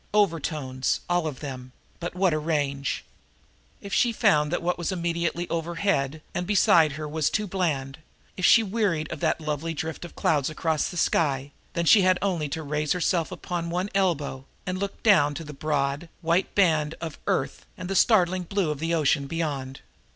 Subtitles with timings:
[0.15, 3.05] Overtones, all of them but what a range!
[3.81, 7.99] If she found that what was immediately overhead and beside her was too bland,
[8.35, 12.17] if she wearied of that lovely drift of clouds across the sky, then she had
[12.19, 16.95] only to raise herself upon one elbow and look down to the broad, white band
[16.99, 19.81] of the earth, and the startling blue of the ocean beyond.